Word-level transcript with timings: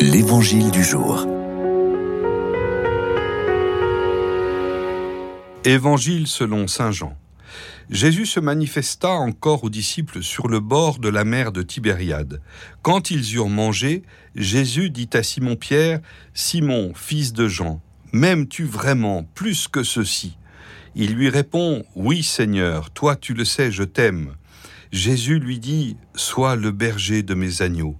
L'Évangile 0.00 0.70
du 0.70 0.84
jour. 0.84 1.26
Évangile 5.64 6.28
selon 6.28 6.68
Saint 6.68 6.92
Jean. 6.92 7.16
Jésus 7.90 8.26
se 8.26 8.38
manifesta 8.38 9.10
encore 9.10 9.64
aux 9.64 9.70
disciples 9.70 10.22
sur 10.22 10.46
le 10.46 10.60
bord 10.60 11.00
de 11.00 11.08
la 11.08 11.24
mer 11.24 11.50
de 11.50 11.62
Tibériade. 11.62 12.40
Quand 12.82 13.10
ils 13.10 13.34
eurent 13.34 13.48
mangé, 13.48 14.04
Jésus 14.36 14.90
dit 14.90 15.10
à 15.14 15.24
Simon-Pierre, 15.24 15.98
Simon, 16.32 16.92
fils 16.94 17.32
de 17.32 17.48
Jean, 17.48 17.80
m'aimes-tu 18.12 18.64
vraiment 18.64 19.24
plus 19.34 19.66
que 19.66 19.82
ceci? 19.82 20.38
Il 20.94 21.14
lui 21.14 21.28
répond, 21.28 21.84
Oui 21.96 22.22
Seigneur, 22.22 22.90
toi 22.90 23.16
tu 23.16 23.34
le 23.34 23.44
sais, 23.44 23.72
je 23.72 23.82
t'aime. 23.82 24.36
Jésus 24.92 25.40
lui 25.40 25.58
dit, 25.58 25.96
Sois 26.14 26.54
le 26.54 26.70
berger 26.70 27.24
de 27.24 27.34
mes 27.34 27.62
agneaux. 27.62 27.96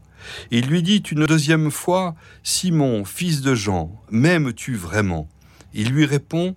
Il 0.50 0.66
lui 0.66 0.82
dit 0.82 0.98
une 0.98 1.26
deuxième 1.26 1.70
fois, 1.70 2.14
Simon, 2.42 3.04
fils 3.04 3.40
de 3.40 3.54
Jean, 3.54 3.92
m'aimes-tu 4.10 4.74
vraiment? 4.74 5.28
Il 5.74 5.90
lui 5.90 6.04
répond, 6.04 6.56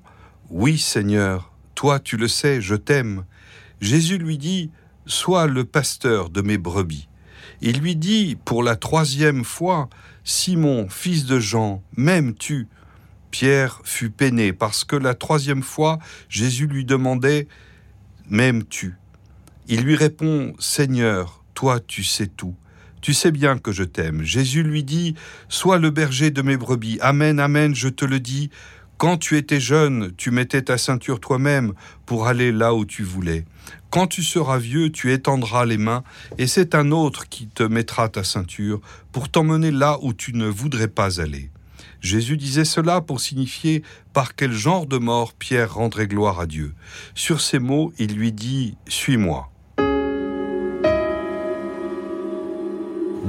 Oui 0.49 0.77
Seigneur, 0.77 1.51
toi 1.75 1.99
tu 1.99 2.17
le 2.17 2.27
sais, 2.27 2.61
je 2.61 2.75
t'aime. 2.75 3.25
Jésus 3.79 4.17
lui 4.17 4.37
dit, 4.37 4.71
Sois 5.05 5.47
le 5.47 5.65
pasteur 5.65 6.29
de 6.29 6.41
mes 6.41 6.57
brebis. 6.57 7.07
Il 7.61 7.79
lui 7.79 7.95
dit 7.95 8.37
pour 8.45 8.63
la 8.63 8.75
troisième 8.75 9.43
fois, 9.43 9.89
Simon, 10.23 10.87
fils 10.89 11.25
de 11.25 11.39
Jean, 11.39 11.83
m'aimes-tu? 11.97 12.67
Pierre 13.31 13.81
fut 13.83 14.09
peiné 14.09 14.53
parce 14.53 14.83
que 14.83 14.95
la 14.95 15.15
troisième 15.15 15.63
fois, 15.63 15.99
Jésus 16.29 16.67
lui 16.67 16.85
demandait, 16.85 17.47
M'aimes-tu? 18.29 18.95
Il 19.67 19.81
lui 19.81 19.95
répond, 19.95 20.53
Seigneur, 20.59 21.43
toi 21.53 21.79
tu 21.79 22.03
sais 22.03 22.27
tout. 22.27 22.55
Tu 23.01 23.13
sais 23.13 23.31
bien 23.31 23.57
que 23.57 23.71
je 23.71 23.83
t'aime. 23.83 24.23
Jésus 24.23 24.63
lui 24.63 24.83
dit, 24.83 25.15
Sois 25.49 25.79
le 25.79 25.89
berger 25.89 26.29
de 26.29 26.41
mes 26.41 26.57
brebis. 26.57 26.99
Amen, 27.01 27.39
amen, 27.39 27.73
je 27.73 27.89
te 27.89 28.05
le 28.05 28.19
dis. 28.19 28.51
Quand 28.97 29.17
tu 29.17 29.37
étais 29.37 29.59
jeune, 29.59 30.11
tu 30.15 30.29
mettais 30.29 30.61
ta 30.61 30.77
ceinture 30.77 31.19
toi-même 31.19 31.73
pour 32.05 32.27
aller 32.27 32.51
là 32.51 32.75
où 32.75 32.85
tu 32.85 33.01
voulais. 33.01 33.45
Quand 33.89 34.05
tu 34.05 34.21
seras 34.21 34.59
vieux, 34.59 34.91
tu 34.91 35.11
étendras 35.11 35.65
les 35.65 35.79
mains, 35.79 36.03
et 36.37 36.45
c'est 36.45 36.75
un 36.75 36.91
autre 36.91 37.27
qui 37.27 37.47
te 37.47 37.63
mettra 37.63 38.09
ta 38.09 38.23
ceinture 38.23 38.79
pour 39.11 39.29
t'emmener 39.29 39.71
là 39.71 39.97
où 40.03 40.13
tu 40.13 40.33
ne 40.33 40.45
voudrais 40.45 40.87
pas 40.87 41.19
aller. 41.19 41.49
Jésus 42.01 42.37
disait 42.37 42.65
cela 42.65 43.01
pour 43.01 43.21
signifier 43.21 43.83
par 44.13 44.35
quel 44.35 44.51
genre 44.51 44.85
de 44.85 44.97
mort 44.97 45.33
Pierre 45.33 45.73
rendrait 45.73 46.07
gloire 46.07 46.39
à 46.39 46.45
Dieu? 46.45 46.73
Sur 47.15 47.41
ces 47.41 47.59
mots, 47.59 47.93
il 47.97 48.15
lui 48.15 48.31
dit 48.31 48.75
Suis-moi. 48.87 49.50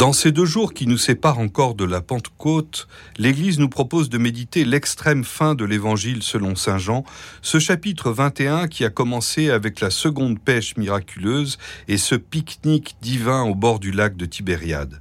Dans 0.03 0.13
ces 0.13 0.33
deux 0.33 0.47
jours 0.47 0.75
qui 0.75 0.89
nous 0.89 0.99
séparent 0.99 1.39
encore 1.39 1.77
de 1.77 1.85
la 1.85 2.01
Pentecôte, 2.01 2.89
l'Église 3.19 3.61
nous 3.61 3.69
propose 3.69 4.11
de 4.11 4.19
méditer 4.19 4.65
l'extrême 4.65 5.23
fin 5.23 5.55
de 5.55 5.65
l'Évangile 5.65 6.25
selon 6.25 6.57
Saint 6.57 6.79
Jean, 6.79 7.05
ce 7.41 7.61
chapitre 7.61 8.11
21 8.11 8.67
qui 8.67 8.85
a 8.85 8.91
commencé 8.91 9.49
avec 9.49 9.79
la 9.79 9.91
seconde 9.91 10.41
pêche 10.41 10.77
miraculeuse 10.77 11.57
et 11.87 11.99
ce 11.99 12.17
pique-nique 12.17 12.97
divin 13.01 13.45
au 13.45 13.55
bord 13.55 13.79
du 13.79 13.93
lac 13.93 14.17
de 14.17 14.27
Tibériade. 14.27 15.01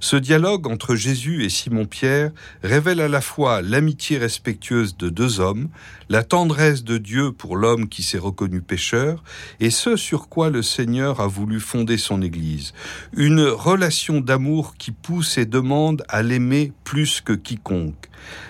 Ce 0.00 0.16
dialogue 0.16 0.66
entre 0.66 0.94
Jésus 0.94 1.44
et 1.44 1.48
Simon-Pierre 1.48 2.30
révèle 2.62 3.00
à 3.00 3.08
la 3.08 3.20
fois 3.20 3.62
l'amitié 3.62 4.18
respectueuse 4.18 4.96
de 4.96 5.08
deux 5.08 5.40
hommes, 5.40 5.68
la 6.08 6.22
tendresse 6.22 6.84
de 6.84 6.98
Dieu 6.98 7.32
pour 7.32 7.56
l'homme 7.56 7.88
qui 7.88 8.02
s'est 8.02 8.18
reconnu 8.18 8.60
pécheur, 8.60 9.22
et 9.60 9.70
ce 9.70 9.96
sur 9.96 10.28
quoi 10.28 10.50
le 10.50 10.62
Seigneur 10.62 11.20
a 11.20 11.26
voulu 11.26 11.60
fonder 11.60 11.98
son 11.98 12.22
Église, 12.22 12.72
une 13.16 13.42
relation 13.42 14.20
d'amour 14.20 14.74
qui 14.76 14.90
pousse 14.90 15.38
et 15.38 15.46
demande 15.46 16.02
à 16.08 16.22
l'aimer 16.22 16.72
plus 16.90 17.20
que 17.20 17.32
quiconque. 17.32 18.08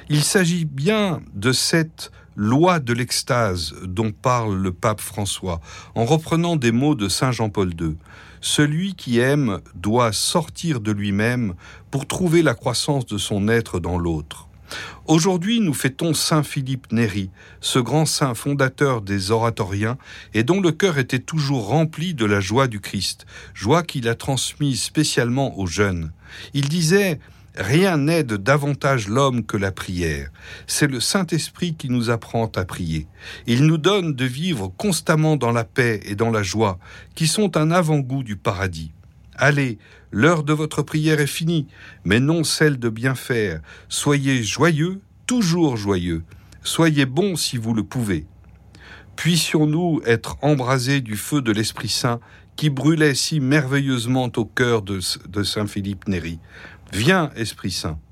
Il 0.08 0.24
s'agit 0.24 0.64
bien 0.64 1.20
de 1.34 1.52
cette 1.52 2.10
loi 2.36 2.80
de 2.80 2.94
l'extase 2.94 3.74
dont 3.82 4.12
parle 4.12 4.56
le 4.56 4.72
pape 4.72 5.02
François, 5.02 5.60
en 5.94 6.06
reprenant 6.06 6.56
des 6.56 6.72
mots 6.72 6.94
de 6.94 7.10
Saint 7.10 7.32
Jean-Paul 7.32 7.74
II. 7.78 7.96
Celui 8.40 8.94
qui 8.94 9.18
aime 9.18 9.60
doit 9.74 10.12
sortir 10.12 10.80
de 10.80 10.90
lui-même 10.90 11.52
pour 11.90 12.06
trouver 12.06 12.40
la 12.40 12.54
croissance 12.54 13.04
de 13.04 13.18
son 13.18 13.46
être 13.46 13.78
dans 13.78 13.98
l'autre. 13.98 14.48
Aujourd'hui, 15.06 15.60
nous 15.60 15.74
fêtons 15.74 16.14
Saint 16.14 16.42
Philippe 16.42 16.90
Néri, 16.92 17.28
ce 17.60 17.78
grand 17.78 18.06
saint 18.06 18.32
fondateur 18.32 19.02
des 19.02 19.32
oratoriens 19.32 19.98
et 20.32 20.44
dont 20.44 20.62
le 20.62 20.72
cœur 20.72 20.96
était 20.96 21.18
toujours 21.18 21.66
rempli 21.66 22.14
de 22.14 22.24
la 22.24 22.40
joie 22.40 22.68
du 22.68 22.80
Christ, 22.80 23.26
joie 23.52 23.82
qu'il 23.82 24.08
a 24.08 24.14
transmise 24.14 24.82
spécialement 24.82 25.58
aux 25.58 25.66
jeunes. 25.66 26.12
Il 26.54 26.70
disait 26.70 27.20
Rien 27.60 27.98
n'aide 27.98 28.32
davantage 28.32 29.06
l'homme 29.06 29.44
que 29.44 29.58
la 29.58 29.70
prière. 29.70 30.30
C'est 30.66 30.86
le 30.86 30.98
Saint-Esprit 30.98 31.74
qui 31.74 31.90
nous 31.90 32.08
apprend 32.08 32.50
à 32.56 32.64
prier. 32.64 33.06
Il 33.46 33.66
nous 33.66 33.76
donne 33.76 34.14
de 34.14 34.24
vivre 34.24 34.72
constamment 34.78 35.36
dans 35.36 35.52
la 35.52 35.64
paix 35.64 36.00
et 36.06 36.14
dans 36.14 36.30
la 36.30 36.42
joie, 36.42 36.78
qui 37.14 37.26
sont 37.26 37.58
un 37.58 37.70
avant-goût 37.70 38.22
du 38.22 38.36
paradis. 38.36 38.92
Allez, 39.36 39.76
l'heure 40.10 40.42
de 40.42 40.54
votre 40.54 40.80
prière 40.80 41.20
est 41.20 41.26
finie, 41.26 41.66
mais 42.02 42.18
non 42.18 42.44
celle 42.44 42.78
de 42.78 42.88
bien 42.88 43.14
faire. 43.14 43.60
Soyez 43.90 44.42
joyeux, 44.42 45.02
toujours 45.26 45.76
joyeux. 45.76 46.24
Soyez 46.62 47.04
bons 47.04 47.36
si 47.36 47.58
vous 47.58 47.74
le 47.74 47.84
pouvez. 47.84 48.24
Puissions-nous 49.16 50.00
être 50.06 50.38
embrasés 50.40 51.02
du 51.02 51.14
feu 51.14 51.42
de 51.42 51.52
l'Esprit 51.52 51.90
Saint 51.90 52.20
qui 52.60 52.68
brûlait 52.68 53.14
si 53.14 53.40
merveilleusement 53.40 54.30
au 54.36 54.44
cœur 54.44 54.82
de, 54.82 55.00
Saint 55.00 55.66
Philippe 55.66 56.08
Néri. 56.08 56.38
Viens, 56.92 57.30
Esprit 57.36 57.70
Saint. 57.70 58.00